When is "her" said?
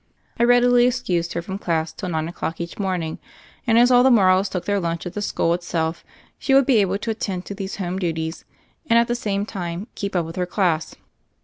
1.33-1.43, 10.37-10.47